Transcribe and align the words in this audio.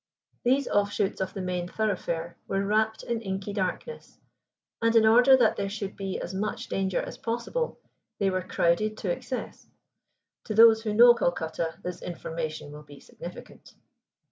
These 0.43 0.67
offshoots 0.67 1.21
of 1.21 1.35
the 1.35 1.43
main 1.43 1.67
thoroughfare 1.67 2.35
were 2.47 2.65
wrapped 2.65 3.03
in 3.03 3.21
inky 3.21 3.53
darkness, 3.53 4.17
and, 4.81 4.95
in 4.95 5.05
order 5.05 5.37
that 5.37 5.57
there 5.57 5.69
should 5.69 5.95
be 5.95 6.19
as 6.19 6.33
much 6.33 6.69
danger 6.69 6.99
as 6.99 7.19
possible, 7.19 7.79
they 8.17 8.31
were 8.31 8.41
crowded 8.41 8.97
to 8.97 9.11
excess. 9.11 9.67
To 10.45 10.55
those 10.55 10.81
who 10.81 10.95
know 10.95 11.13
Calcutta 11.13 11.77
this 11.83 12.01
information 12.01 12.71
will 12.71 12.81
be 12.81 12.99
significant. 12.99 13.75